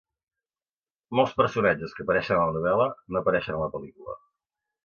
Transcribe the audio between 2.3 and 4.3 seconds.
a la novel·la no apareixen a la pel·lícula.